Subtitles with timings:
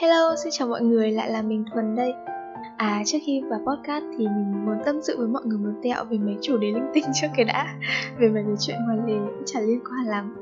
[0.00, 2.14] Hello, xin chào mọi người, lại là mình Thuần đây.
[2.76, 6.04] À, trước khi vào podcast thì mình muốn tâm sự với mọi người một tẹo
[6.04, 7.66] về mấy chủ đề linh tinh trước cái đã
[8.18, 10.36] Về mấy cái chuyện ngoài lề cũng chả liên quan lắm.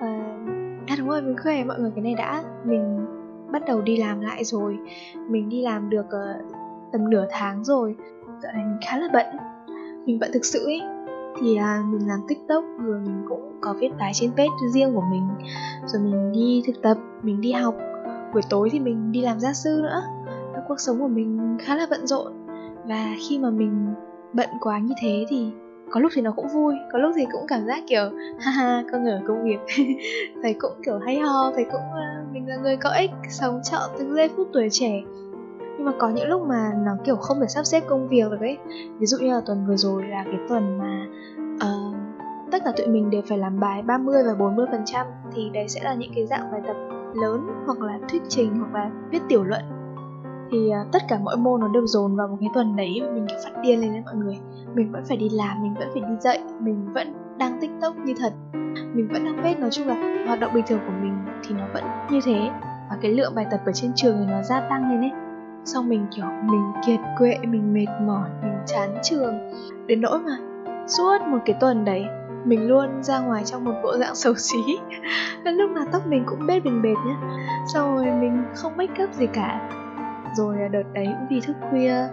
[0.00, 0.38] À,
[0.86, 2.42] à đúng rồi, mình khỏe mọi người cái này đã.
[2.64, 3.06] Mình
[3.52, 4.78] bắt đầu đi làm lại rồi.
[5.28, 6.52] Mình đi làm được uh,
[6.92, 7.96] tầm nửa tháng rồi.
[8.42, 9.26] Dạo này mình khá là bận.
[10.06, 10.80] Mình bận thực sự ấy
[11.40, 15.04] thì à, mình làm tiktok rồi mình cũng có viết bài trên page riêng của
[15.10, 15.28] mình.
[15.86, 17.74] Rồi mình đi thực tập mình đi học
[18.32, 20.02] buổi tối thì mình đi làm gia sư nữa.
[20.52, 22.32] Và cuộc sống của mình khá là bận rộn.
[22.84, 23.94] Và khi mà mình
[24.32, 25.50] bận quá như thế thì
[25.90, 28.02] có lúc thì nó cũng vui có lúc thì cũng cảm giác kiểu
[28.40, 29.58] ha ha, con người công việc
[30.42, 33.90] thầy cũng kiểu hay ho thầy cũng uh, mình là người có ích sống trọn
[33.98, 35.02] từng giây phút tuổi trẻ.
[35.76, 38.40] Nhưng mà có những lúc mà nó kiểu không thể sắp xếp công việc được
[38.40, 38.58] ấy.
[38.98, 41.06] Ví dụ như là tuần vừa rồi là cái tuần mà
[41.54, 41.96] uh,
[42.50, 45.68] tất cả tụi mình đều phải làm bài 30 và 40 phần trăm thì đấy
[45.68, 46.76] sẽ là những cái dạng bài tập
[47.14, 49.62] lớn hoặc là thuyết trình hoặc là viết tiểu luận.
[50.50, 53.26] Thì uh, tất cả mọi môn nó đều dồn vào một cái tuần đấy mình
[53.28, 54.38] kiểu phát điên lên đấy mọi người.
[54.74, 58.14] Mình vẫn phải đi làm mình vẫn phải đi dạy mình vẫn đang tiktok như
[58.18, 58.32] thật.
[58.94, 61.64] Mình vẫn đang viết nói chung là hoạt động bình thường của mình thì nó
[61.74, 62.50] vẫn như thế.
[62.90, 65.12] Và cái lượng bài tập ở trên trường thì nó gia tăng lên ấy.
[65.64, 69.34] Xong mình kiểu mình kiệt quệ mình mệt mỏi mình chán trường.
[69.86, 70.36] Đến nỗi mà
[70.86, 72.04] suốt một cái tuần đấy
[72.44, 74.78] mình luôn ra ngoài trong một bộ dạng xấu xí.
[75.44, 77.16] Lúc nào tóc mình cũng bết bình bệt nhá.
[77.74, 79.70] Xong rồi mình không make up gì cả.
[80.36, 82.08] Rồi đợt đấy cũng vì thức khuya,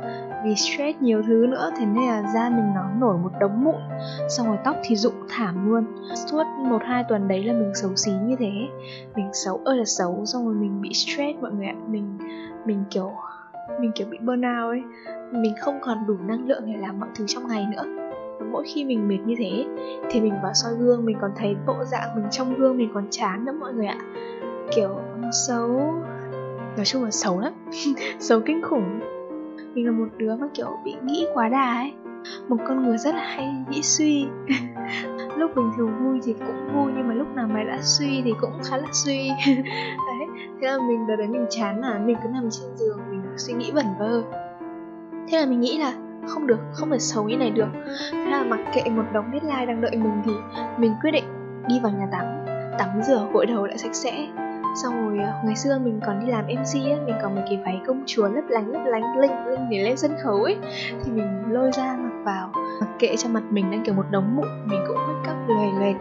[0.46, 3.82] Vì stress nhiều thứ nữa, Thế nên là da mình nó nổi một đống mụn.
[4.30, 5.86] Xong rồi tóc thì rụng thảm luôn.
[6.16, 8.52] Suốt một, hai tuần đấy là mình xấu xí như thế.
[9.16, 11.76] Mình xấu ơi là xấu, Xong rồi mình bị stress mọi người ạ.
[11.88, 12.18] Mình
[12.66, 13.12] mình kiểu
[13.80, 14.84] mình kiểu bị burnout ấy.
[15.32, 18.05] Mình không còn đủ năng lượng để làm mọi thứ trong ngày nữa
[18.52, 19.66] mỗi khi mình mệt như thế,
[20.10, 23.08] thì mình vào soi gương, mình còn thấy bộ dạng mình trong gương, mình còn
[23.10, 23.98] chán nữa mọi người ạ.
[24.76, 25.00] Kiểu
[25.48, 25.94] xấu,
[26.76, 27.54] nói chung là xấu lắm,
[28.20, 29.00] xấu kinh khủng.
[29.74, 31.94] Mình là một đứa mà kiểu bị nghĩ quá đà ấy.
[32.48, 34.26] Một con người rất là hay nghĩ suy.
[35.38, 38.34] Lúc bình thường vui thì cũng vui, nhưng mà lúc nào mày đã suy thì
[38.42, 39.30] cũng khá là suy.
[40.08, 40.28] Đấy,
[40.62, 43.54] thế là mình đợt đấy mình chán là mình cứ nằm trên giường, mình suy
[43.54, 44.24] nghĩ vẩn vơ.
[45.28, 45.94] Thế là mình nghĩ là
[46.28, 47.70] không được, không thể xấu như này được.
[48.12, 50.32] Thế là mặc kệ một đống deadline đang đợi mình thì
[50.78, 51.26] mình quyết định
[51.68, 52.26] đi vào nhà tắm.
[52.78, 54.28] Tắm rửa, gội đầu lại sạch sẽ.
[54.84, 57.62] Xong rồi à, ngày xưa mình còn đi làm mc ấy mình còn một cái
[57.66, 60.58] váy công chúa lấp lánh lấp lánh linh linh để lên sân khấu ấy.
[61.04, 62.50] Thì mình lôi ra mặc vào.
[62.80, 65.80] Mặc kệ cho mặt mình đang kiểu một đống mụn, mình cũng make up lòe
[65.80, 65.96] loẹt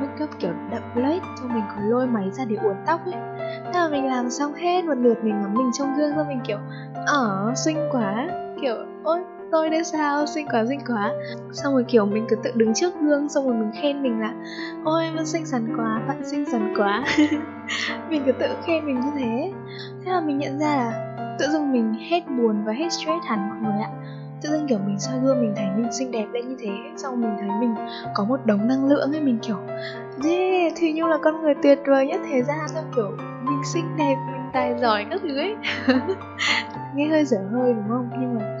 [0.00, 3.14] make up kiểu đậm lết, xong mình còn lôi máy ra để uốn tóc ấy.
[3.38, 6.40] Thế là mình làm xong hết một lượt, mình ngắm mình trong gương, xong mình
[6.46, 6.58] kiểu
[7.06, 8.28] ở xinh quá.
[8.60, 10.26] Kiểu, ôi tôi đây sao?
[10.26, 11.12] Xinh quá xinh quá.
[11.52, 14.34] Xong rồi, kiểu, mình cứ tự đứng trước gương, xong rồi mình khen mình là,
[14.84, 17.04] ôi bạn xinh xắn quá, bạn xinh xắn quá.
[18.10, 19.52] Mình cứ tự khen mình như thế.
[20.04, 23.48] Thế là mình nhận ra là tự dưng mình hết buồn và hết stress hẳn
[23.48, 23.90] mọi người ạ.
[24.42, 27.20] Tự dưng, kiểu, mình soi gương mình thấy mình xinh đẹp lên như thế, xong
[27.20, 27.74] mình thấy mình
[28.14, 29.56] có một đống năng lượng ấy, mình kiểu
[30.24, 32.68] yeah thì như là con người tuyệt vời nhất thế gian.
[32.68, 33.10] Xong, kiểu,
[33.42, 35.56] mình xinh đẹp, mình tài giỏi các thứ ấy.
[36.94, 38.10] Nghe hơi dở hơi, đúng không?
[38.20, 38.58] Nhưng mà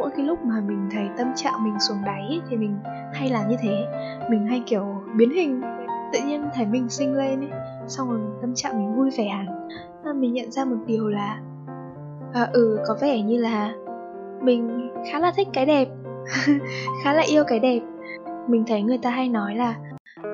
[0.00, 2.78] mỗi cái lúc mà mình thấy tâm trạng mình xuống đáy ấy, thì mình
[3.12, 3.86] hay làm như thế.
[4.30, 4.84] Mình hay kiểu
[5.16, 5.60] biến hình
[6.12, 7.50] tự nhiên thấy mình sinh lên ấy
[7.86, 9.68] xong rồi tâm trạng mình vui vẻ hẳn.
[10.04, 11.40] Và mình nhận ra một điều là
[12.32, 13.72] à, ừ có vẻ như là
[14.42, 15.88] mình khá là thích cái đẹp
[17.04, 17.80] khá là yêu cái đẹp.
[18.48, 19.74] Mình thấy người ta hay nói là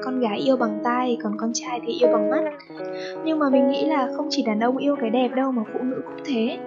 [0.05, 2.45] con gái yêu bằng tay, còn con trai thì yêu bằng mắt.
[3.25, 5.79] Nhưng mà mình nghĩ là không chỉ đàn ông yêu cái đẹp đâu mà phụ
[5.83, 6.59] nữ cũng thế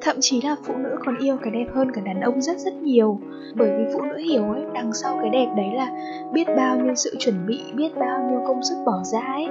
[0.00, 2.74] thậm chí là phụ nữ còn yêu cái đẹp hơn cả đàn ông rất rất
[2.74, 3.18] nhiều.
[3.54, 5.90] Bởi vì phụ nữ hiểu ấy, đằng sau cái đẹp đấy là
[6.32, 9.46] biết bao nhiêu sự chuẩn bị, biết bao nhiêu công sức bỏ ra ấy.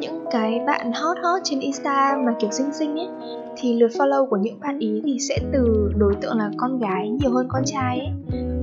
[0.00, 3.08] Những cái bạn hot hot trên insta mà kiểu xinh xinh ấy,
[3.56, 7.08] thì lượt follow của những bạn ý thì sẽ từ đối tượng là con gái
[7.08, 8.10] nhiều hơn con trai ấy.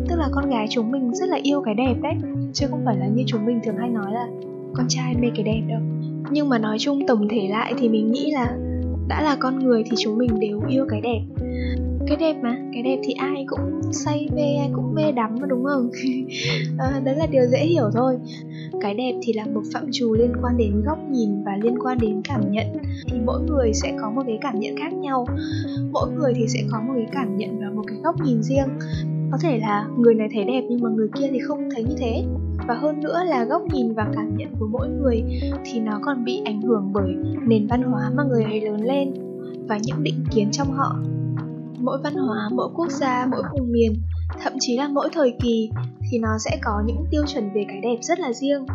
[0.09, 2.13] Tức là con gái chúng mình rất là yêu cái đẹp đấy,
[2.53, 4.27] chứ không phải là như chúng mình thường hay nói là
[4.73, 5.79] con trai mê cái đẹp đâu.
[6.31, 8.57] Nhưng mà nói chung tổng thể lại thì mình nghĩ là
[9.07, 11.21] đã là con người thì chúng mình đều yêu cái đẹp.
[12.07, 15.47] Cái đẹp mà cái đẹp thì ai cũng say mê ai cũng mê đắm mà
[15.47, 15.89] đúng không?
[16.77, 18.17] À, đấy là điều dễ hiểu thôi.
[18.81, 21.97] Cái đẹp thì là một phạm trù liên quan đến góc nhìn và liên quan
[22.01, 22.67] đến cảm nhận.
[23.07, 25.25] Thì mỗi người sẽ có một cái cảm nhận khác nhau.
[25.91, 28.67] Mỗi người thì sẽ có một cái cảm nhận và một cái góc nhìn riêng.
[29.31, 31.95] Có thể là người này thấy đẹp nhưng mà người kia thì không thấy như
[31.97, 32.23] thế
[32.67, 35.23] và hơn nữa là góc nhìn và cảm nhận của mỗi người
[35.65, 37.15] thì nó còn bị ảnh hưởng bởi
[37.47, 39.13] nền văn hóa mà người ấy lớn lên
[39.67, 40.95] và những định kiến trong họ.
[41.79, 43.93] Mỗi văn hóa mỗi quốc gia mỗi vùng miền
[44.43, 45.69] thậm chí là mỗi thời kỳ
[46.11, 48.65] thì nó sẽ có những tiêu chuẩn về cái đẹp rất là riêng.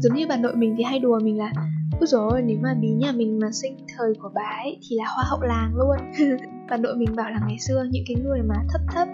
[0.00, 1.52] Giống như bà nội mình thì hay đùa mình là
[2.00, 5.04] Úi rồi nếu mà bí nhà mình mà sinh thời của bà ấy thì là
[5.14, 5.96] hoa hậu làng luôn.
[6.70, 9.08] Bà nội mình bảo là ngày xưa những cái người mà thấp thấp,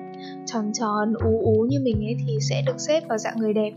[0.46, 3.72] tròn tròn, ú ú như mình ấy thì sẽ được xếp vào dạng người đẹp.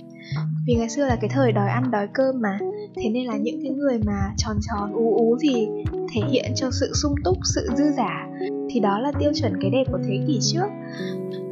[0.68, 2.60] Vì ngày xưa là cái thời đói ăn đói cơm mà
[2.96, 5.68] Thế nên là những cái người mà tròn tròn ú ú thì
[6.14, 8.28] thể hiện cho sự sung túc, sự dư giả
[8.70, 10.68] Thì đó là tiêu chuẩn cái đẹp của thế kỷ trước.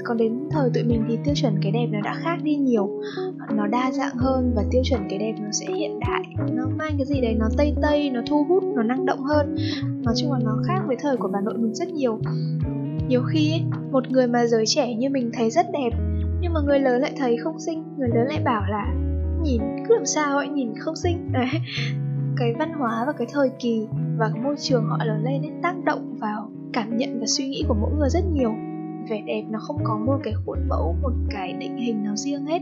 [0.03, 3.01] Còn đến thời tụi mình thì tiêu chuẩn cái đẹp nó đã khác đi nhiều.
[3.55, 6.23] Nó đa dạng hơn và tiêu chuẩn cái đẹp nó sẽ hiện đại.
[6.53, 9.55] Nó mang cái gì đấy nó tây tây nó thu hút nó năng động hơn.
[10.03, 12.19] Nói chung là nó khác với thời của bà nội mình rất nhiều
[13.07, 15.89] nhiều khi ấy, một người mà giới trẻ như mình thấy rất đẹp
[16.41, 18.93] nhưng mà người lớn lại thấy không xinh người lớn lại bảo là
[19.43, 21.31] nhìn cứ làm sao ấy nhìn không xinh.
[21.31, 21.47] Đấy.
[22.37, 23.87] Cái văn hóa và cái thời kỳ
[24.17, 27.47] và cái môi trường họ lớn lên ấy tác động vào cảm nhận và suy
[27.47, 28.53] nghĩ của mỗi người rất nhiều.
[29.09, 32.45] Vẻ đẹp nó không có một cái khuôn mẫu một cái định hình nào riêng
[32.45, 32.61] hết.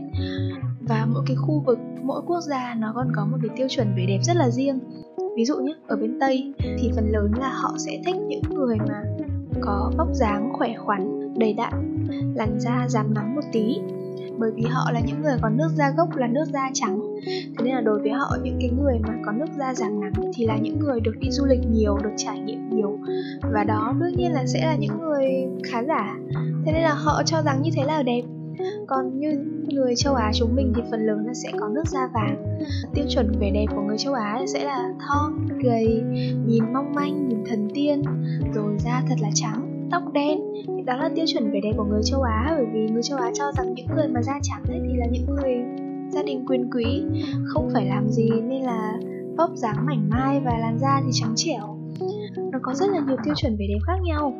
[0.80, 3.94] Và mỗi cái khu vực mỗi quốc gia nó còn có một cái tiêu chuẩn
[3.96, 4.78] vẻ đẹp rất là riêng.
[5.36, 8.76] Ví dụ nhé ở bên tây thì phần lớn là họ sẽ thích những người
[8.88, 9.02] mà
[9.60, 13.78] có vóc dáng khỏe khoắn, đầy đặn, làn da rám nắng một tí.
[14.38, 17.00] Bởi vì họ là những người có nước da gốc là nước da trắng.
[17.26, 20.12] Thế nên là đối với họ, những cái người mà có nước da rám nắng
[20.34, 22.98] thì là những người được đi du lịch nhiều, được trải nghiệm nhiều.
[23.52, 25.28] Và đó đương nhiên là sẽ là những người
[25.70, 26.16] khá giả.
[26.64, 28.22] Thế nên là họ cho rằng như thế là đẹp
[28.86, 29.38] còn như
[29.68, 32.58] người châu Á chúng mình thì phần lớn là sẽ có nước da vàng.
[32.94, 36.02] Tiêu chuẩn vẻ đẹp của người châu Á sẽ là thon, gầy,
[36.46, 38.02] nhìn mong manh, nhìn thần tiên,
[38.54, 40.38] rồi da thật là trắng, tóc đen.
[40.86, 43.30] Đó là tiêu chuẩn vẻ đẹp của người châu Á, bởi vì người châu Á
[43.34, 45.54] cho rằng những người mà da trắng ấy thì là những người
[46.10, 47.02] gia đình quyền quý,
[47.44, 48.98] không phải làm gì nên là
[49.36, 51.75] vóc dáng mảnh mai và làn da thì trắng trẻo
[52.52, 54.34] nó có rất là nhiều tiêu chuẩn vẻ đẹp khác nhau.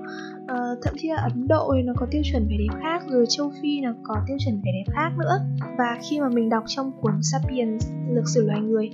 [0.49, 3.27] À, thậm chí là ấn độ thì nó có tiêu chuẩn vẻ đẹp khác rồi
[3.29, 5.39] châu phi nó có tiêu chuẩn vẻ đẹp khác nữa.
[5.79, 8.91] Và khi mà mình đọc trong cuốn sapiens lịch sử loài người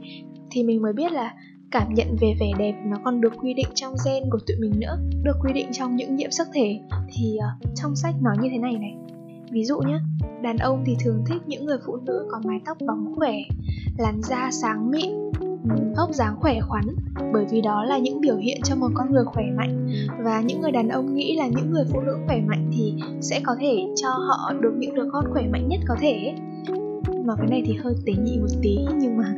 [0.50, 1.34] thì mình mới biết là
[1.70, 4.80] cảm nhận về vẻ đẹp nó còn được quy định trong gen của tụi mình
[4.80, 6.80] nữa được quy định trong những nhiễm sắc thể.
[7.12, 8.94] Thì uh, trong sách nói như thế này này.
[9.50, 9.98] Ví dụ nhé
[10.42, 13.34] đàn ông thì thường thích những người phụ nữ có mái tóc bóng khỏe
[13.98, 15.31] làn da sáng mịn
[15.96, 16.84] vóc dáng khỏe khoắn,
[17.32, 19.88] bởi vì đó là những biểu hiện cho một con người khỏe mạnh.
[20.24, 23.40] Và những người đàn ông nghĩ là những người phụ nữ khỏe mạnh thì sẽ
[23.44, 26.34] có thể cho họ được những đứa con khỏe mạnh nhất có thể
[27.24, 29.34] mà cái này thì hơi tế nhị một tí, nhưng mà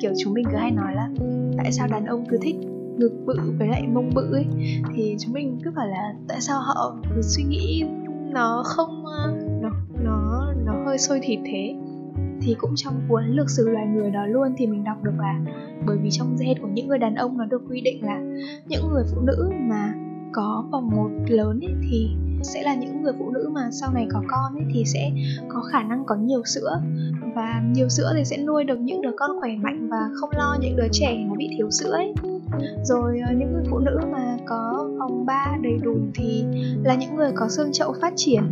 [0.00, 1.08] kiểu chúng mình cứ hay nói là
[1.56, 2.56] tại sao đàn ông cứ thích
[2.96, 4.46] ngực bự với lại mông bự ấy?
[4.94, 7.84] Thì chúng mình cứ bảo là tại sao họ cứ suy nghĩ
[8.30, 9.70] nó không ờ, nó
[10.04, 11.74] nó nó hơi sôi thịt thế?
[12.44, 15.40] Thì cũng trong cuốn lược sử loài người đó luôn thì mình đọc được là
[15.86, 18.20] bởi vì trong gen của những người đàn ông nó được quy định là
[18.66, 19.94] những người phụ nữ mà
[20.32, 22.08] có vòng một lớn ấy thì
[22.42, 25.10] sẽ là những người phụ nữ mà sau này có con ấy thì sẽ
[25.48, 26.80] có khả năng có nhiều sữa.
[27.34, 30.56] Và nhiều sữa thì sẽ nuôi được những đứa con khỏe mạnh và không lo
[30.60, 32.14] những đứa trẻ nó bị thiếu sữa ấy.
[32.84, 36.44] Rồi ờ, những người phụ nữ mà có vòng ba đầy đủ thì
[36.84, 38.42] là những người có xương chậu phát triển.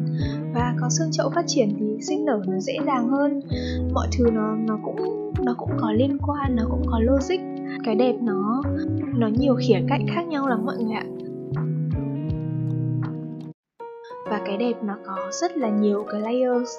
[0.55, 3.40] Và có xương chậu phát triển thì sinh nở nó dễ dàng hơn.
[3.94, 7.40] Mọi thứ nó nó cũng nó cũng có liên quan, nó cũng có logic.
[7.84, 8.62] Cái đẹp nó
[9.14, 11.04] nó nhiều khía cạnh khác nhau lắm mọi người ạ.
[14.31, 16.70] Và cái đẹp nó có rất là nhiều cái layers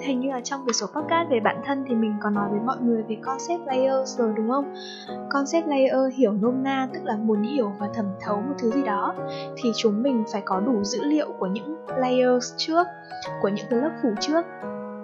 [0.00, 2.60] hình như là trong cái số podcast về bản thân thì mình có nói với
[2.60, 4.74] mọi người về concept layers rồi, đúng không?
[5.30, 8.82] Concept layer hiểu nôm na, tức là muốn hiểu và thẩm thấu một thứ gì
[8.82, 9.14] đó,
[9.56, 12.86] thì chúng mình phải có đủ dữ liệu của những layers trước,
[13.42, 14.46] của những cái lớp phủ trước.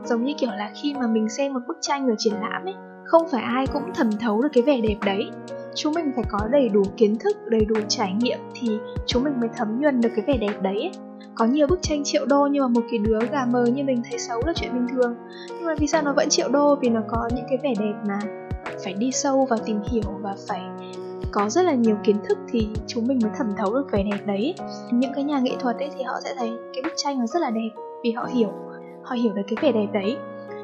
[0.04, 2.74] Giống như kiểu là khi mà mình xem một bức tranh ở triển lãm ấy,
[3.04, 5.30] không phải ai cũng thẩm thấu được cái vẻ đẹp đấy.
[5.74, 9.40] Chúng mình phải có đầy đủ kiến thức, đầy đủ trải nghiệm thì chúng mình
[9.40, 10.90] mới thấm nhuần được cái vẻ đẹp đấy ấy
[11.34, 14.02] có nhiều bức tranh triệu đô nhưng mà một cái đứa gà mờ như mình
[14.10, 15.14] thấy xấu là chuyện bình thường.
[15.48, 16.76] Nhưng mà vì sao nó vẫn triệu đô?
[16.76, 18.18] Vì nó có những cái vẻ đẹp mà.
[18.84, 20.60] Phải đi sâu vào tìm hiểu và phải
[21.32, 24.26] có rất là nhiều kiến thức thì chúng mình mới thẩm thấu được vẻ đẹp
[24.26, 24.54] đấy.
[24.90, 27.42] Những cái nhà nghệ thuật ấy thì họ sẽ thấy cái bức tranh nó rất
[27.42, 27.70] là đẹp
[28.04, 28.52] vì họ hiểu
[29.02, 30.16] họ hiểu được cái vẻ đẹp đấy.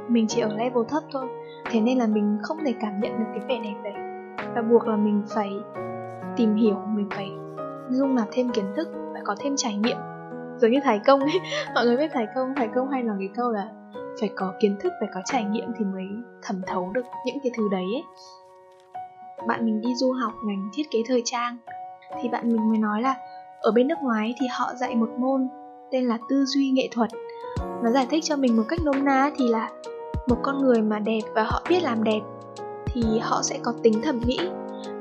[0.08, 1.26] Mình chỉ ở level thấp thôi,
[1.70, 3.94] thế nên là mình không thể cảm nhận được cái vẻ đẹp đấy.
[4.54, 5.50] Và buộc là mình phải
[6.36, 7.30] tìm hiểu, mình phải
[7.90, 9.96] dung nạp thêm kiến thức phải có thêm trải nghiệm
[10.60, 11.40] giống như thái công ấy.
[11.74, 13.68] Mọi người biết thái công thái công hay nói cái câu là
[14.20, 16.06] phải có kiến thức, phải có trải nghiệm thì mới
[16.42, 18.02] thẩm thấu được những cái thứ đấy ấy.
[19.46, 21.56] Bạn mình đi du học ngành thiết kế thời trang,
[22.22, 23.14] thì bạn mình mới nói là
[23.60, 25.48] ở bên nước ngoài thì họ dạy một môn
[25.90, 27.10] tên là tư duy nghệ thuật.
[27.82, 29.70] Nó giải thích cho mình một cách nôm na thì là
[30.26, 32.20] một con người mà đẹp và họ biết làm đẹp
[32.86, 34.38] thì họ sẽ có tính thẩm mỹ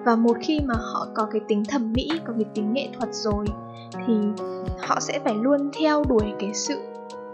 [0.06, 3.14] và một khi mà họ có cái tính thẩm mỹ, có cái tính nghệ thuật
[3.14, 3.46] rồi,
[4.08, 4.14] thì
[4.80, 6.80] họ sẽ phải luôn theo đuổi cái sự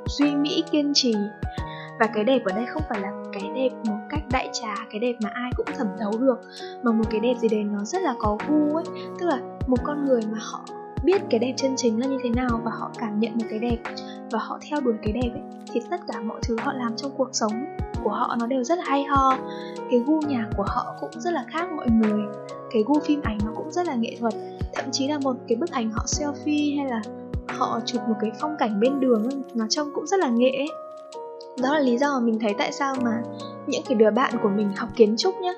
[0.05, 1.15] duy mỹ kiên trì.
[1.99, 4.99] Và cái đẹp ở đây không phải là cái đẹp một cách đại trà, cái
[4.99, 6.41] đẹp mà ai cũng thẩm thấu được,
[6.83, 8.85] mà một cái đẹp gì đấy nó rất là có gu ấy.
[9.19, 10.65] Tức là một con người mà họ
[11.03, 13.59] biết cái đẹp chân chính là như thế nào và họ cảm nhận được cái
[13.59, 13.77] đẹp
[14.31, 15.41] và họ theo đuổi cái đẹp ấy,
[15.71, 17.65] thì tất cả mọi thứ họ làm trong cuộc sống
[18.03, 19.37] của họ nó đều rất là hay ho.
[19.91, 22.21] Cái gu nhạc của họ cũng rất là khác mọi người.
[22.71, 24.33] Cái gu phim ảnh nó cũng rất là nghệ thuật.
[24.73, 27.01] Thậm chí là một cái bức ảnh họ selfie hay là
[27.47, 30.67] họ chụp một cái phong cảnh bên đường nó trông cũng rất là nghệ ấy.
[31.61, 33.23] đó là lý do mà mình thấy tại sao mà
[33.67, 35.53] những cái đứa bạn của mình học kiến trúc nhá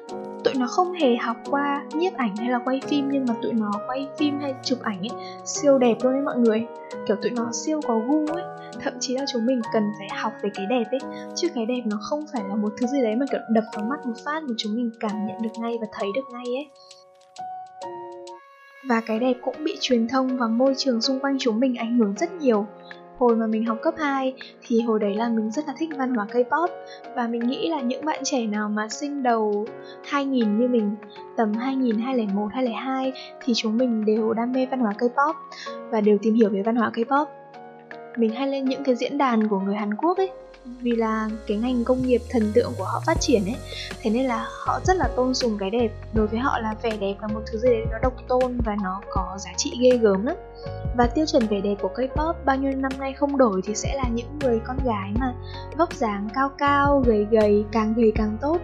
[0.46, 3.54] tụi nó không hề học qua nhiếp ảnh hay là quay phim, nhưng mà tụi
[3.54, 6.66] nó quay phim hay chụp ảnh ấy, siêu đẹp luôn đấy mọi người.
[7.08, 8.44] Kiểu tụi nó siêu có gu ấy.
[8.84, 11.00] Thậm chí là chúng mình cần phải học về cái đẹp ấy.
[11.36, 13.86] Chứ cái đẹp nó không phải là một thứ gì đấy mà, kiểu, đập vào
[13.86, 16.70] mắt một phát mà chúng mình cảm nhận được ngay và thấy được ngay ấy.
[18.90, 21.98] Và cái đẹp cũng bị truyền thông và môi trường xung quanh chúng mình ảnh
[21.98, 22.68] hưởng rất nhiều.
[23.18, 26.14] Hồi mà mình học cấp 2 thì hồi đấy là mình rất là thích văn
[26.14, 26.68] hóa K-pop
[27.16, 29.66] và mình nghĩ là những bạn trẻ nào mà sinh đầu
[30.04, 30.96] 2000 như mình
[31.38, 33.14] tầm 2000, 2001, 2002
[33.46, 35.34] thì chúng mình đều đam mê văn hóa K-pop
[35.90, 37.26] và đều tìm hiểu về văn hóa K-pop.
[38.18, 40.32] Mình hay lên những cái diễn đàn của người Hàn Quốc ấy.
[40.82, 43.56] Vì là cái ngành công nghiệp thần tượng của họ phát triển ấy
[44.02, 45.92] thế nên là họ rất là tôn sùng cái đẹp.
[46.14, 48.76] Đối với họ là vẻ đẹp là một thứ gì đấy nó độc tôn và
[48.84, 50.36] nó có giá trị ghê gớm lắm.
[50.98, 53.96] Và tiêu chuẩn vẻ đẹp của K-pop bao nhiêu năm nay không đổi thì sẽ
[53.96, 55.34] là những người con gái mà
[55.78, 58.58] vóc dáng cao cao, gầy gầy, càng gầy càng tốt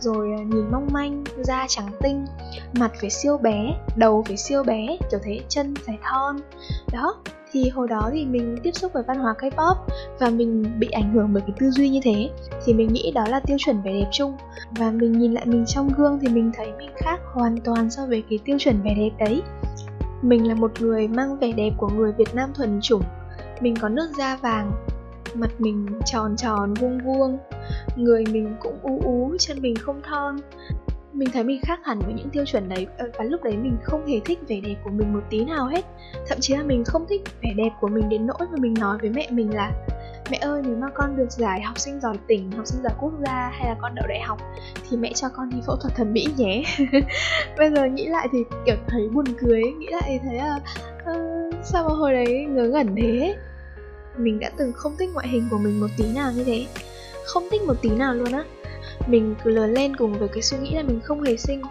[0.00, 2.26] rồi à, nhìn mong manh, da trắng tinh,
[2.72, 6.36] mặt phải siêu bé, đầu phải siêu bé, kiểu thế chân phải thon.
[6.92, 7.14] Đó,
[7.52, 9.74] thì hồi đó thì mình tiếp xúc với văn hóa K-pop
[10.18, 12.30] và mình bị ảnh hưởng bởi cái tư duy như thế
[12.64, 14.36] thì mình nghĩ đó là tiêu chuẩn vẻ đẹp chung.
[14.70, 18.06] Và mình nhìn lại mình trong gương thì mình thấy mình khác hoàn toàn so
[18.06, 19.42] với cái tiêu chuẩn vẻ đẹp đấy.
[20.22, 23.02] Mình là một người mang vẻ đẹp của người Việt Nam thuần chủng.
[23.60, 24.72] Mình có nước da vàng
[25.34, 27.38] mặt mình tròn tròn vuông vuông
[27.96, 30.36] người mình cũng ú ú chân mình không thon.
[31.12, 33.76] Mình thấy mình khác hẳn với những tiêu chuẩn đấy ờ, và lúc đấy mình
[33.82, 35.84] không hề thích vẻ đẹp của mình một tí nào hết.
[36.28, 38.98] Thậm chí là mình không thích vẻ đẹp của mình đến nỗi mà mình nói
[39.00, 39.72] với mẹ mình là
[40.30, 43.12] mẹ ơi nếu mà con được giải học sinh giỏi tỉnh học sinh giỏi quốc
[43.26, 44.38] gia hay là con đậu đại học
[44.90, 46.62] thì mẹ cho con đi phẫu thuật thẩm mỹ nhé.
[47.58, 50.60] Bây giờ nghĩ lại thì kiểu thấy buồn cười nghĩ lại thì thấy là
[51.10, 53.34] uh, sao mà hồi đấy ngớ ngẩn thế?
[54.16, 56.66] Mình đã từng không thích ngoại hình của mình một tí nào như thế
[57.24, 58.44] không thích một tí nào luôn á.
[59.06, 61.62] Mình cứ lớn lên cùng với cái suy nghĩ là mình không hề xinh.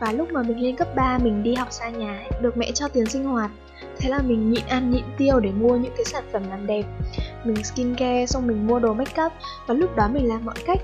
[0.00, 2.88] Và lúc mà mình lên cấp 3 mình đi học xa nhà, được mẹ cho
[2.88, 3.50] tiền sinh hoạt.
[3.98, 6.84] Thế là mình nhịn ăn, nhịn tiêu để mua những cái sản phẩm làm đẹp.
[7.44, 9.32] Mình skincare, xong mình mua đồ make up.
[9.66, 10.80] Và lúc đó mình làm mọi cách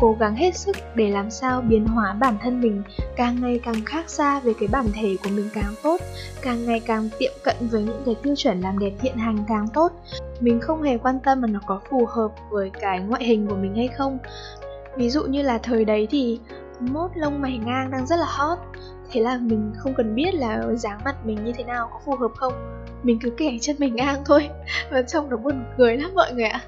[0.00, 2.82] cố gắng hết sức để làm sao biến hóa bản thân mình
[3.16, 6.00] càng ngày càng khác xa về cái bản thể của mình càng tốt,
[6.42, 9.66] càng ngày càng tiệm cận với những cái tiêu chuẩn làm đẹp hiện hành càng
[9.74, 9.92] tốt.
[10.40, 13.56] Mình không hề quan tâm mà nó có phù hợp với cái ngoại hình của
[13.56, 14.18] mình hay không.
[14.96, 16.40] Ví dụ như là thời đấy thì
[16.80, 18.58] mốt lông mày ngang đang rất là hot,
[19.10, 22.16] thế là mình không cần biết là dáng mặt mình như thế nào, có phù
[22.16, 22.52] hợp không.
[23.02, 24.48] Mình cứ kẻ chân mình ngang thôi,
[24.90, 26.60] và trông nó buồn cười lắm mọi người ạ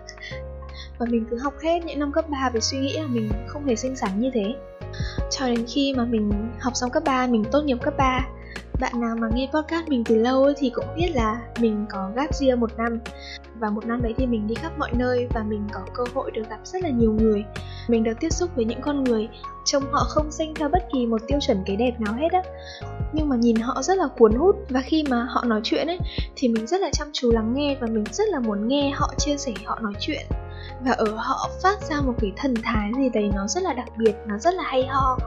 [1.00, 3.66] và mình cứ học hết những năm cấp 3 với suy nghĩ là mình không
[3.66, 4.54] hề xinh xắn như thế.
[5.30, 6.30] Cho đến khi mà mình
[6.60, 8.26] học xong cấp 3 mình tốt nghiệp cấp 3
[8.80, 12.10] bạn nào mà nghe podcast mình từ lâu ấy thì cũng biết là mình có
[12.14, 12.98] gap year một năm.
[13.58, 16.30] Và một năm đấy thì mình đi khắp mọi nơi và mình có cơ hội
[16.30, 17.44] được gặp rất là nhiều người.
[17.88, 19.28] Mình được tiếp xúc với những con người
[19.64, 22.42] trông họ không sinh theo bất kỳ một tiêu chuẩn cái đẹp nào hết á.
[23.12, 25.98] Nhưng mà nhìn họ rất là cuốn hút và khi mà họ nói chuyện ấy,
[26.36, 29.14] thì mình rất là chăm chú lắng nghe và mình rất là muốn nghe họ
[29.18, 30.26] chia sẻ họ nói chuyện
[30.84, 33.88] và ở họ phát ra một cái thần thái gì đấy nó rất là đặc
[33.96, 35.18] biệt, nó rất là hay ho.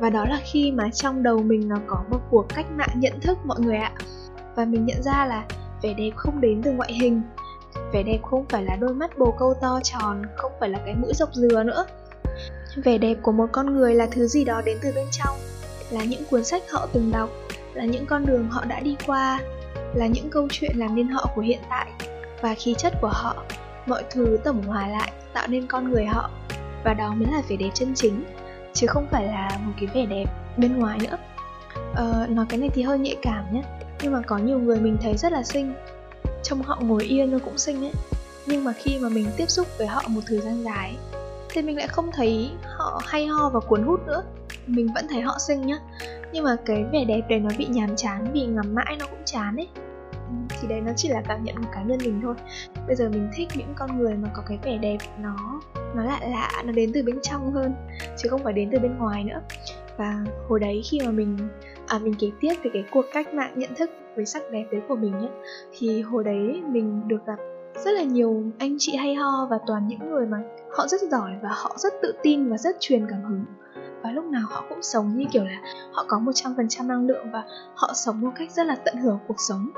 [0.00, 3.20] Và đó là khi mà trong đầu mình nó có một cuộc cách mạng nhận
[3.20, 3.92] thức mọi người ạ.
[4.54, 5.44] Và mình nhận ra là
[5.82, 7.22] vẻ đẹp không đến từ ngoại hình.
[7.92, 10.94] Vẻ đẹp không phải là đôi mắt bồ câu to tròn, không phải là cái
[10.94, 11.86] mũi dọc dừa nữa.
[12.76, 15.36] Vẻ đẹp của một con người là thứ gì đó đến từ bên trong,
[15.90, 17.28] là những cuốn sách họ từng đọc,
[17.74, 19.40] là những con đường họ đã đi qua,
[19.94, 21.92] là những câu chuyện làm nên họ của hiện tại.
[22.40, 23.44] Và khí chất của họ
[23.86, 26.30] mọi thứ tổng hòa lại tạo nên con người họ.
[26.84, 28.24] Và đó mới là vẻ đẹp chân chính
[28.72, 30.24] chứ không phải là một cái vẻ đẹp
[30.56, 31.16] bên ngoài nữa.
[31.94, 33.62] Ờ, nói cái này thì hơi nhạy cảm nhé
[34.02, 35.74] nhưng mà có nhiều người mình thấy rất là xinh.
[36.42, 37.92] Trông họ ngồi yên nó cũng xinh ấy
[38.46, 40.96] nhưng mà khi mà mình tiếp xúc với họ một thời gian dài
[41.48, 44.22] thì mình lại không thấy họ hay ho và cuốn hút nữa.
[44.66, 45.78] Mình vẫn thấy họ xinh nhá
[46.32, 49.22] nhưng mà cái vẻ đẹp đấy nó bị nhàm chán vì ngắm mãi nó cũng
[49.24, 49.68] chán ấy
[50.48, 52.34] thì đấy, nó chỉ là cảm nhận của cá nhân mình thôi.
[52.86, 55.60] Bây giờ mình thích những con người mà có cái vẻ đẹp nó
[55.94, 57.74] nó lạ lạ, nó đến từ bên trong hơn,
[58.16, 59.40] chứ không phải đến từ bên ngoài nữa.
[59.96, 61.36] Và hồi đấy khi mà mình
[61.86, 64.80] à mình kể tiếp về cái cuộc cách mạng nhận thức với sắc đẹp đấy
[64.88, 65.28] của mình nhé
[65.78, 67.36] thì hồi đấy mình được gặp
[67.84, 70.38] rất là nhiều anh chị hay ho và toàn những người mà
[70.70, 73.44] họ rất giỏi và họ rất tự tin và rất truyền cảm hứng.
[74.02, 75.62] Và lúc nào họ cũng sống như kiểu là
[75.92, 79.40] họ có 100% năng lượng và họ sống một cách rất là tận hưởng cuộc
[79.40, 79.70] sống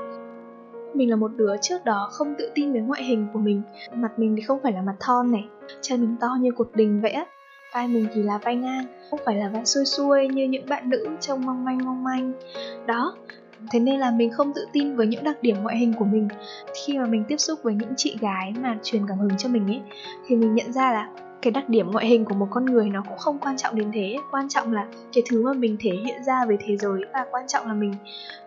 [0.97, 3.61] mình là một đứa trước đó không tự tin với ngoại hình của mình.
[3.93, 5.45] Mặt mình thì không phải là mặt thon này,
[5.81, 7.25] chân mình to như cột đình vậy á.
[7.73, 10.89] Vai mình thì là vai ngang, không phải là vai xuôi xuôi như những bạn
[10.89, 12.33] nữ trông mong manh mong manh.
[12.85, 13.15] Đó,
[13.71, 16.27] thế nên là mình không tự tin với những đặc điểm ngoại hình của mình.
[16.73, 19.67] Khi mà mình tiếp xúc với những chị gái mà truyền cảm hứng cho mình
[19.67, 19.81] ấy,
[20.27, 21.09] thì mình nhận ra là
[21.41, 23.91] cái đặc điểm ngoại hình của một con người nó cũng không quan trọng đến
[23.93, 24.17] thế.
[24.31, 27.47] Quan trọng là cái thứ mà mình thể hiện ra với thế giới và quan
[27.47, 27.93] trọng là mình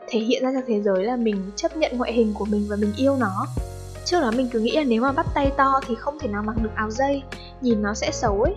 [0.09, 2.77] thể hiện ra cho thế giới là mình chấp nhận ngoại hình của mình và
[2.77, 3.47] mình yêu nó.
[4.05, 6.43] Trước đó mình cứ nghĩ là nếu mà bắt tay to thì không thể nào
[6.43, 7.23] mặc được áo dây,
[7.61, 8.55] nhìn nó sẽ xấu ấy.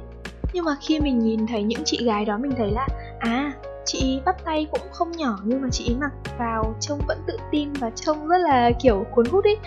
[0.54, 2.88] Nhưng mà khi mình nhìn thấy những chị gái đó mình thấy là
[3.20, 3.54] à
[3.86, 7.74] chị bắt tay cũng không nhỏ nhưng mà chị mặc vào trông vẫn tự tin
[7.74, 9.58] và trông rất là kiểu cuốn hút ấy.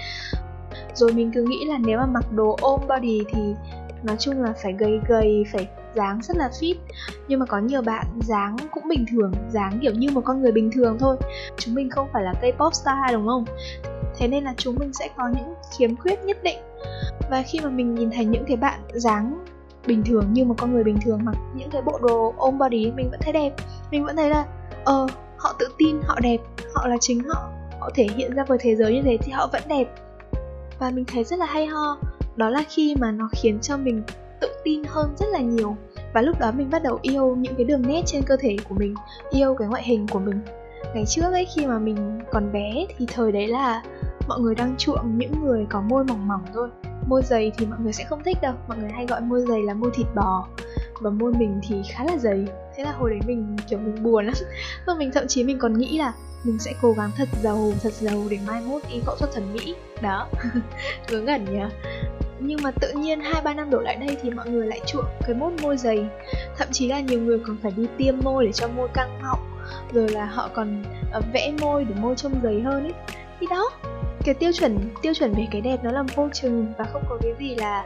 [0.95, 3.55] Rồi mình cứ nghĩ là nếu mà mặc đồ ôm body thì
[4.07, 6.75] nói chung là phải gầy gầy, phải dáng rất là fit.
[7.29, 10.53] Nhưng mà có nhiều bạn dáng cũng bình thường, dáng kiểu như một con người
[10.53, 11.17] bình thường thôi.
[11.57, 13.45] Chúng mình không phải là cây pop star đúng không?
[14.19, 16.59] Thế nên là chúng mình sẽ có những khiếm khuyết nhất định.
[17.31, 19.45] Và khi mà mình nhìn thấy những cái bạn dáng
[19.87, 22.91] bình thường như một con người bình thường mặc những cái bộ đồ ôm body,
[22.91, 23.53] mình vẫn thấy đẹp.
[23.91, 24.45] Mình vẫn thấy là
[24.85, 26.39] ờ họ tự tin, họ đẹp,
[26.75, 27.49] họ là chính họ.
[27.81, 29.85] Họ thể hiện ra với thế giới như thế thì họ vẫn đẹp.
[30.79, 31.99] Và mình thấy rất là hay ho
[32.37, 34.03] đó là khi mà nó khiến cho mình
[34.41, 35.77] tự tin hơn rất là nhiều.
[36.15, 38.75] Và lúc đó mình bắt đầu yêu những cái đường nét trên cơ thể của
[38.75, 38.95] mình,
[39.31, 40.41] yêu cái ngoại hình của mình.
[40.95, 43.83] Ngày trước ấy, khi mà mình còn bé thì thời đấy là
[44.29, 46.69] mọi người đang chuộng những người có môi mỏng mỏng thôi.
[47.07, 48.55] Môi dày thì mọi người sẽ không thích đâu.
[48.69, 50.49] Mọi người hay gọi môi dày là môi thịt bò.
[51.01, 54.27] Và môi mình thì khá là dày thế là hồi đấy mình, kiểu, mình buồn
[54.27, 54.35] lắm.
[54.87, 56.13] Và mình thậm chí mình còn nghĩ là
[56.45, 59.53] mình sẽ cố gắng thật giàu thật giàu để mai mốt đi phẫu thuật thẩm
[59.53, 59.75] mỹ.
[60.03, 60.29] Đó.
[61.11, 61.61] Ngớ ngẩn nhỉ?
[62.41, 65.05] Nhưng mà tự nhiên hai ba năm đổ lại đây thì mọi người lại chuộng
[65.27, 66.07] cái mốt môi dày.
[66.59, 69.41] Thậm chí là nhiều người còn phải đi tiêm môi để cho môi căng mọng
[69.93, 70.85] rồi là họ còn
[71.19, 72.95] uh, vẽ môi để môi trông dày hơn ấy.
[73.41, 73.71] Thì đó
[74.25, 77.19] cái tiêu chuẩn tiêu chuẩn về cái đẹp nó là vô chừng và không có
[77.23, 77.85] cái gì là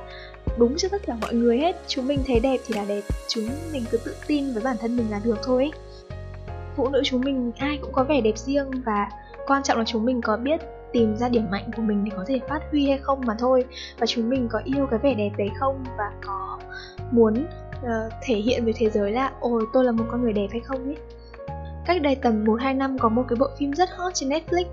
[0.58, 1.76] đúng cho tất cả mọi người hết.
[1.86, 3.00] Chúng mình thấy đẹp thì là đẹp.
[3.28, 5.72] Chúng mình cứ tự tin với bản thân mình là được thôi ấy.
[6.76, 9.10] phụ nữ chúng mình ai cũng có vẻ đẹp riêng và
[9.46, 10.60] quan trọng là chúng mình có biết
[10.92, 13.64] tìm ra điểm mạnh của mình để có thể phát huy hay không mà thôi.
[13.98, 15.84] Và chúng mình có yêu cái vẻ đẹp đấy không?
[15.98, 16.58] Và có
[17.10, 17.46] muốn
[17.82, 20.60] uh, thể hiện với thế giới là ôi tôi là một con người đẹp hay
[20.60, 20.96] không ấy?
[21.86, 24.64] Cách đây tầm 1-2 năm có một cái bộ phim rất hot trên Netflix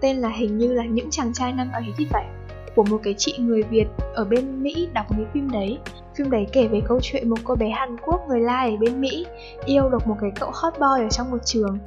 [0.00, 2.26] tên là hình như là những chàng trai năm ấy thì phải
[2.74, 5.78] của một cái chị người Việt ở bên Mỹ đọc cái phim đấy.
[6.14, 9.00] Phim đấy kể về câu chuyện một cô bé Hàn Quốc người Lai ở bên
[9.00, 9.26] Mỹ
[9.66, 11.78] yêu được một cái cậu hot boy ở trong một trường.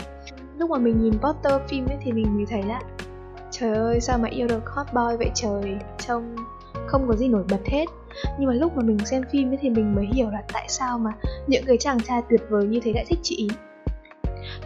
[0.58, 2.82] Lúc mà mình nhìn poster phim ấy thì mình mới thấy là
[3.51, 5.75] Trời ơi sao mà yêu được hot boy vậy trời?
[6.07, 6.36] Trông
[6.88, 7.86] không có gì nổi bật hết.
[8.39, 10.99] Nhưng mà lúc mà mình xem phim ấy thì mình mới hiểu là tại sao
[10.99, 11.12] mà
[11.47, 13.47] những cái chàng trai tuyệt vời như thế lại thích chị ý.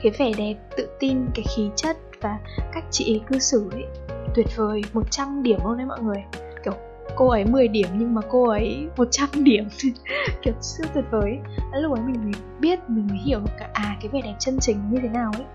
[0.02, 2.40] Cái vẻ đẹp, tự tin, cái khí chất và
[2.74, 3.86] cách chị ý cư xử ấy
[4.36, 6.24] tuyệt vời 100 điểm luôn đấy mọi người.
[6.64, 6.74] Kiểu
[7.16, 9.68] cô ấy 10 điểm nhưng mà cô ấy 100 điểm.
[10.42, 11.40] Kiểu siêu tuyệt vời ấy.
[11.82, 14.78] lúc ấy mình mới biết mình mới hiểu cả à cái vẻ đẹp chân chính
[14.92, 15.46] như thế nào ấy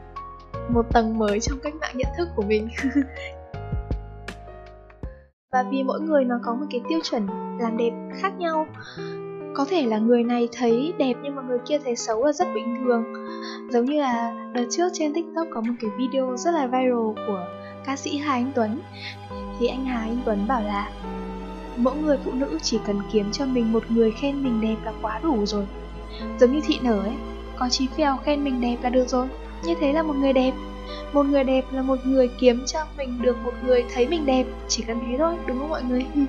[0.68, 2.68] một tầng mới trong cách mạng nhận thức của mình.
[5.52, 7.26] Và vì mỗi người nó có một cái tiêu chuẩn
[7.60, 8.66] làm đẹp khác nhau.
[9.54, 12.48] Có thể là người này thấy đẹp nhưng mà người kia thấy xấu là rất
[12.54, 13.04] bình thường.
[13.70, 17.46] Giống như là đợt trước trên tiktok có một cái video rất là viral của
[17.86, 18.80] ca sĩ Hà Anh Tuấn.
[19.58, 20.90] Thì anh Hà Anh Tuấn bảo là,
[21.76, 24.92] mỗi người phụ nữ chỉ cần kiếm cho mình một người khen mình đẹp là
[25.02, 25.66] quá đủ rồi.
[26.40, 27.16] Giống như thị nở ấy,
[27.58, 29.28] có chí phèo khen mình đẹp là được rồi?
[29.62, 30.52] Như thế là một người đẹp.
[31.12, 34.44] Một người đẹp là một người kiếm cho mình được một người thấy mình đẹp.
[34.68, 36.06] Chỉ cần thế thôi đúng không mọi người?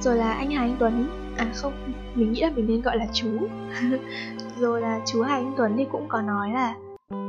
[0.00, 1.08] Rồi là anh Hà Anh Tuấn.
[1.36, 1.72] À không
[2.14, 3.28] mình nghĩ là mình nên gọi là chú.
[4.58, 6.74] Rồi là chú Hà Anh Tuấn thì cũng có nói là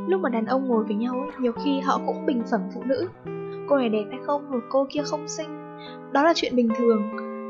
[0.08, 2.84] lúc mà đàn ông ngồi với nhau ấy, nhiều khi họ cũng bình phẩm phụ
[2.86, 3.08] nữ.
[3.70, 5.78] Cô này đẹp hay không rồi cô kia không xinh.
[6.12, 7.02] Đó là chuyện bình thường.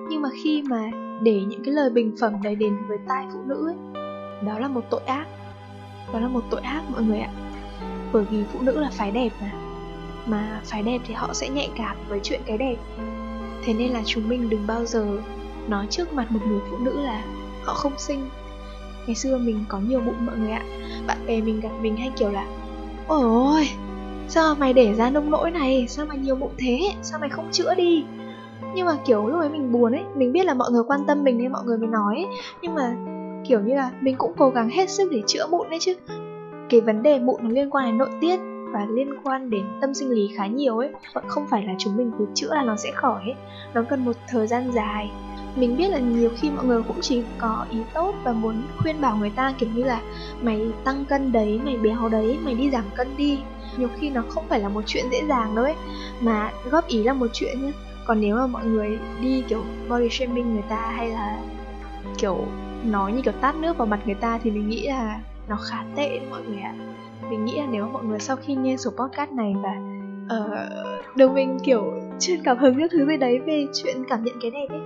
[0.09, 3.39] Nhưng mà khi mà để những cái lời bình phẩm đấy đến với tai phụ
[3.45, 4.03] nữ ấy
[4.45, 5.25] đó là một tội ác.
[6.13, 7.29] Đó là một tội ác mọi người ạ
[8.13, 9.51] bởi vì phụ nữ là phái đẹp mà.
[10.25, 12.75] Mà phái đẹp thì họ sẽ nhạy cảm với chuyện cái đẹp.
[13.63, 15.05] Thế nên là chúng mình đừng bao giờ
[15.67, 17.23] nói trước mặt một người phụ nữ là
[17.63, 18.29] họ không xinh.
[19.05, 20.63] Ngày xưa mình có nhiều bụng mọi người ạ.
[21.07, 22.45] Bạn bè mình gặp mình hay kiểu là,
[23.07, 23.69] ôi ôi
[24.27, 25.85] sao mày để ra nông nỗi này?
[25.89, 26.79] Sao mày nhiều bụng thế?
[27.01, 28.03] Sao mày không chữa đi?
[28.75, 31.23] Nhưng mà kiểu lúc ấy mình buồn ấy, mình biết là mọi người quan tâm
[31.23, 32.27] mình nên mọi người mới nói ấy.
[32.61, 32.95] nhưng mà
[33.47, 35.93] kiểu như là mình cũng cố gắng hết sức để chữa bụng đấy chứ
[36.69, 38.39] cái vấn đề mụn nó liên quan đến nội tiết
[38.73, 41.97] và liên quan đến tâm sinh lý khá nhiều ấy vẫn không phải là chúng
[41.97, 43.35] mình cứ chữa là nó sẽ khỏi ấy.
[43.73, 45.11] Nó cần một thời gian dài.
[45.55, 49.01] Mình biết là nhiều khi mọi người cũng chỉ có ý tốt và muốn khuyên
[49.01, 50.01] bảo người ta, kiểu như là,
[50.41, 53.39] mày tăng cân đấy, mày béo đấy, mày đi giảm cân đi.
[53.77, 55.75] Nhiều khi nó không phải là một chuyện dễ dàng đâu ấy,
[56.21, 57.71] mà góp ý là một chuyện nhé
[58.05, 61.37] còn nếu mà mọi người đi, kiểu, body shaming người ta hay là,
[62.17, 62.37] kiểu,
[62.85, 65.83] nói như kiểu tát nước vào mặt người ta thì mình nghĩ là nó khá
[65.95, 66.73] tệ đấy mọi người ạ.
[67.29, 69.71] Mình nghĩ là nếu mọi người sau khi nghe số podcast này và
[70.25, 70.69] uh, ờ,
[71.15, 74.51] được mình kiểu chuyên cảm hứng những thứ gì đấy về chuyện cảm nhận cái
[74.51, 74.81] đẹp ấy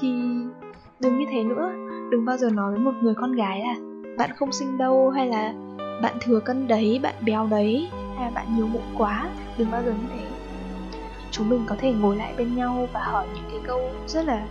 [0.00, 0.08] thì
[1.00, 1.70] đừng như thế nữa.
[2.10, 3.74] Đừng bao giờ nói với một người con gái là
[4.18, 5.54] bạn không xinh đâu hay là
[6.02, 9.28] bạn thừa cân đấy bạn béo đấy hay là bạn nhiều mụn quá.
[9.58, 10.24] Đừng bao giờ như thế.
[11.30, 14.46] Chúng mình có thể ngồi lại bên nhau và hỏi những cái câu rất là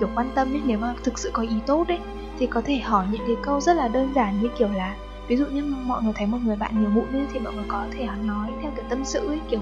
[0.00, 1.98] kiểu quan tâm ấy nếu mà thực sự có ý tốt đấy
[2.40, 4.96] thì có thể hỏi những cái câu rất là đơn giản như kiểu là
[5.28, 7.64] ví dụ như mọi người thấy một người bạn nhiều mụn ấy, thì mọi người
[7.68, 9.60] có thể nói theo kiểu tâm sự ấy kiểu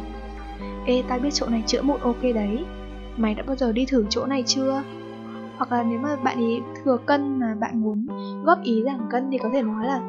[0.87, 2.65] ê ta biết chỗ này chữa mụn ok đấy
[3.17, 4.83] mày đã bao giờ đi thử chỗ này chưa?
[5.57, 8.07] Hoặc là nếu mà bạn ý thừa cân mà bạn muốn
[8.45, 10.01] góp ý giảm cân thì có thể nói là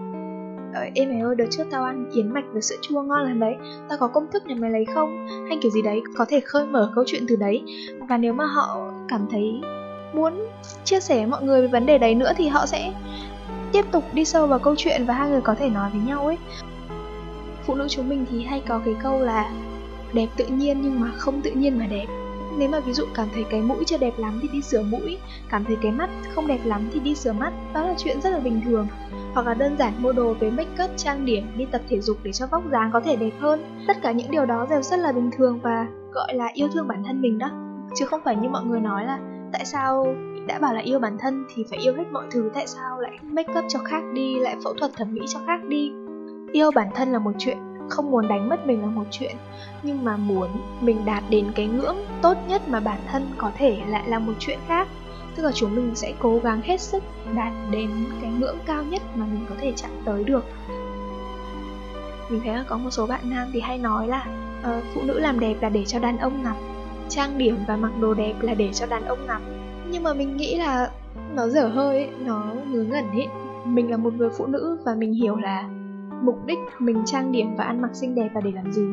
[0.74, 3.40] Ờ, em mày ơi đợt trước tao ăn yến mạch với sữa chua ngon lắm
[3.40, 3.56] đấy
[3.90, 5.28] tao có công thức nhà mày lấy không?
[5.50, 7.64] Hay kiểu gì đấy có thể khơi mở câu chuyện từ đấy.
[8.10, 9.62] Và nếu mà họ cảm thấy
[10.14, 10.48] muốn
[10.84, 12.94] chia sẻ với mọi người về vấn đề đấy nữa thì họ sẽ
[13.72, 16.26] tiếp tục đi sâu vào câu chuyện và hai người có thể nói với nhau
[16.26, 16.38] ấy.
[17.66, 19.52] Phụ nữ chúng mình thì hay có cái câu là
[20.14, 22.06] đẹp tự nhiên nhưng mà không tự nhiên mà đẹp.
[22.58, 25.18] Nếu mà ví dụ cảm thấy cái mũi chưa đẹp lắm thì đi sửa mũi,
[25.50, 27.54] cảm thấy cái mắt không đẹp lắm thì đi sửa mắt.
[27.74, 28.88] Đó là chuyện rất là bình thường.
[29.34, 32.18] Hoặc là đơn giản mua đồ về make up trang điểm, đi tập thể dục
[32.24, 33.64] để cho vóc dáng có thể đẹp hơn.
[33.88, 36.88] Tất cả những điều đó đều rất là bình thường và, gọi là, yêu thương
[36.88, 37.50] bản thân mình đó.
[37.96, 39.20] Chứ không phải như mọi người nói là
[39.52, 40.16] tại sao
[40.48, 42.52] đã bảo là yêu bản thân thì phải yêu hết mọi thứ?
[42.54, 45.60] Tại sao lại make up cho khác đi lại phẫu thuật thẩm mỹ cho khác
[45.68, 45.92] đi?
[46.52, 47.58] Yêu bản thân là một chuyện
[47.90, 49.36] không muốn đánh mất mình là một chuyện.
[49.84, 50.50] Nhưng mà muốn
[50.82, 54.34] mình đạt đến cái ngưỡng tốt nhất mà bản thân có thể lại là một
[54.40, 54.88] chuyện khác.
[55.36, 57.04] Tức là chúng mình sẽ cố gắng hết sức
[57.36, 57.90] đạt đến
[58.22, 60.46] cái ngưỡng cao nhất mà mình có thể chạm tới được.
[62.30, 64.26] Mình thấy là có một số bạn nam thì hay nói là
[64.62, 66.56] uh, phụ nữ làm đẹp là để cho đàn ông ngắm
[67.10, 69.42] trang điểm và mặc đồ đẹp là để cho đàn ông ngắm
[69.92, 70.92] nhưng mà mình nghĩ là
[71.36, 73.28] nó dở hơi ấy, nó ngớ ngẩn ấy.
[73.66, 75.70] Mình là một người phụ nữ và mình hiểu là
[76.24, 78.86] mục đích mình trang điểm và ăn mặc xinh đẹp là để làm gì.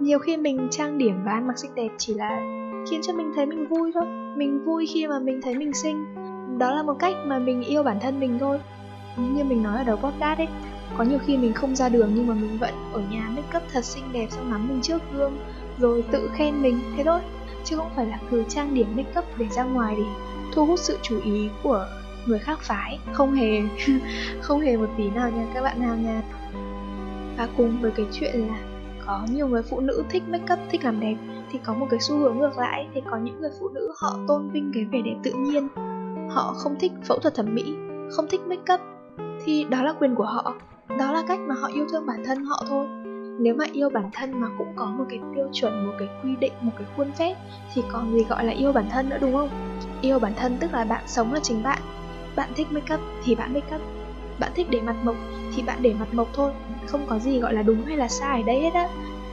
[0.00, 2.40] Nhiều khi mình trang điểm và ăn mặc xinh đẹp chỉ là
[2.90, 4.04] khiến cho mình thấy mình vui thôi.
[4.36, 6.04] Mình vui khi mà mình thấy mình xinh.
[6.58, 8.60] Đó là một cách mà mình yêu bản thân mình thôi.
[9.16, 10.48] Như mình nói ở đầu podcast ấy
[10.98, 13.62] có nhiều khi mình không ra đường nhưng mà mình vẫn ở nhà make up
[13.72, 15.32] thật xinh đẹp xong ngắm mình trước gương
[15.80, 17.20] rồi tự khen mình, thế thôi.
[17.64, 20.04] Chứ không phải là cứ trang điểm make up để ra ngoài để
[20.52, 21.86] thu hút sự chú ý của
[22.26, 22.98] người khác phái.
[23.12, 23.62] Không hề
[24.40, 26.22] không hề một tí nào nha các bạn nào nha.
[27.38, 28.58] Và cùng với cái chuyện là
[29.06, 31.16] có nhiều người phụ nữ thích make up, thích làm đẹp,
[31.50, 32.88] thì có một cái xu hướng ngược lại.
[32.94, 35.68] Thì có những người phụ nữ họ tôn vinh cái vẻ đẹp tự nhiên.
[36.30, 37.74] Họ không thích phẫu thuật thẩm mỹ,
[38.10, 38.80] không thích make up.
[39.44, 40.54] Thì đó là quyền của họ.
[40.98, 42.86] Đó là cách mà họ yêu thương bản thân họ thôi
[43.42, 46.36] nếu mà yêu bản thân mà cũng có một cái tiêu chuẩn, một cái quy
[46.40, 47.34] định, một cái khuôn phép,
[47.74, 49.48] thì còn gì gọi là yêu bản thân nữa, đúng không?
[50.00, 51.78] Yêu bản thân tức là bạn sống là chính bạn.
[52.36, 53.82] Bạn thích make up thì bạn make up.
[54.38, 55.16] Bạn thích để mặt mộc
[55.54, 56.52] thì bạn để mặt mộc thôi.
[56.86, 58.88] Không có gì gọi là đúng hay là sai ở đây hết á.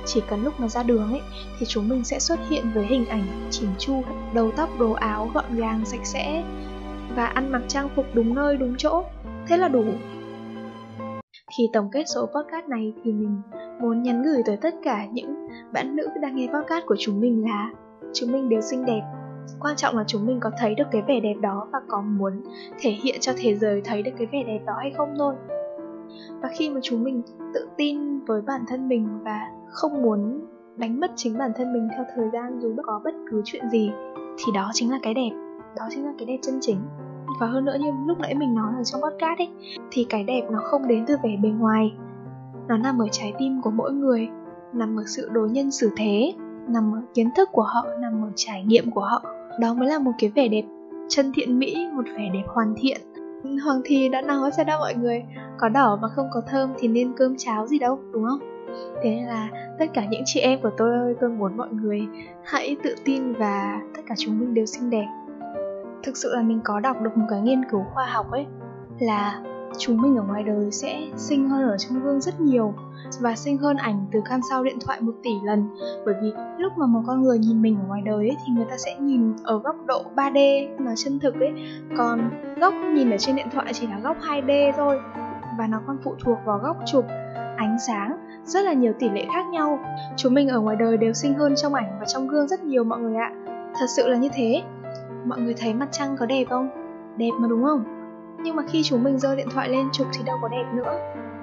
[0.06, 1.22] Chỉ cần lúc mà ra đường ấy,
[1.60, 5.32] thì chúng mình sẽ xuất hiện với hình ảnh chỉn chu, đầu tóc, đồ áo
[5.34, 6.44] gọn gàng, sạch sẽ
[7.16, 9.04] và ăn mặc trang phục đúng nơi, đúng chỗ.
[9.48, 9.86] Thế là đủ
[11.58, 13.42] khi tổng kết số podcast này thì mình
[13.82, 17.46] muốn nhắn gửi tới tất cả những bạn nữ đang nghe podcast của chúng mình
[17.46, 17.72] là
[18.14, 19.02] chúng mình đều xinh đẹp.
[19.60, 22.42] Quan trọng là chúng mình có thấy được cái vẻ đẹp đó và có muốn
[22.80, 25.36] thể hiện cho thế giới thấy được cái vẻ đẹp đó hay không thôi.
[26.42, 27.22] Và khi mà chúng mình
[27.54, 31.88] tự tin với bản thân mình và không muốn đánh mất chính bản thân mình
[31.92, 33.92] theo thời gian dù có bất cứ chuyện gì,
[34.38, 35.32] thì đó chính là cái đẹp.
[35.78, 36.78] Đó chính là cái đẹp chân chính
[37.40, 39.50] và hơn nữa như lúc nãy mình nói ở trong podcast ấy,
[39.92, 41.94] thì cái đẹp nó không đến từ vẻ bề ngoài.
[42.68, 44.28] Nó nằm ở trái tim của mỗi người,
[44.74, 46.34] nằm ở sự đối nhân xử thế,
[46.68, 49.22] nằm ở kiến thức của họ, nằm ở trải nghiệm của họ.
[49.60, 50.64] Đó mới là một cái vẻ đẹp
[51.10, 52.98] chân thiện mỹ, một vẻ đẹp hoàn thiện.
[53.64, 55.24] Hoàng thì đã nói ra đó mọi người,
[55.58, 58.40] có đỏ mà không có thơm thì nên cơm cháo gì đâu, đúng không?
[59.04, 62.08] Thế nên là tất cả những chị em của tôi ơi tôi muốn mọi người
[62.44, 65.08] hãy tự tin và tất cả chúng mình đều xinh đẹp
[66.04, 68.46] thực sự là mình có đọc được một cái nghiên cứu khoa học ấy
[69.00, 69.42] là
[69.78, 72.74] chúng mình ở ngoài đời sẽ xinh hơn ở trong gương rất nhiều
[73.20, 75.70] và xinh hơn ảnh từ cam sao điện thoại một tỷ lần
[76.06, 78.66] bởi vì lúc mà một con người nhìn mình ở ngoài đời ấy, thì người
[78.70, 81.54] ta sẽ nhìn ở góc độ 3D mà chân thực ấy
[81.98, 82.30] còn
[82.62, 85.00] góc nhìn ở trên điện thoại chỉ là góc 2D thôi
[85.58, 87.06] và nó còn phụ thuộc vào góc chụp
[87.58, 89.80] ánh sáng rất là nhiều tỷ lệ khác nhau.
[90.16, 92.84] Chúng mình ở ngoài đời đều xinh hơn trong ảnh và trong gương rất nhiều
[92.84, 93.32] mọi người ạ.
[93.80, 94.64] Thật sự là như thế.
[95.28, 96.70] Mọi người thấy mặt trăng có đẹp không?
[97.18, 97.84] Đẹp mà đúng không?
[98.44, 101.00] Nhưng mà khi chúng mình giơ điện thoại lên chụp thì đâu có đẹp nữa.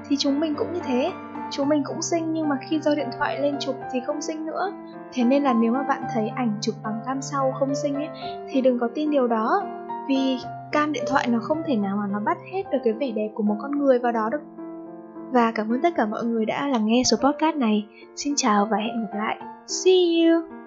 [0.08, 1.12] Thì chúng mình cũng như thế.
[1.50, 4.46] Chúng mình cũng xinh nhưng mà khi giơ điện thoại lên chụp thì không xinh
[4.46, 4.72] nữa.
[5.12, 8.08] Thế nên là nếu mà bạn thấy ảnh chụp bằng cam sau không xinh ấy,
[8.50, 9.62] thì đừng có tin điều đó.
[10.08, 10.36] Vì
[10.72, 13.28] cam điện thoại nó không thể nào mà nó bắt hết được cái vẻ đẹp
[13.34, 14.40] của một con người vào đó được
[15.32, 17.86] và cảm ơn tất cả mọi người đã lắng nghe số podcast này.
[18.16, 19.38] Xin chào và hẹn gặp lại.
[19.66, 20.63] See you!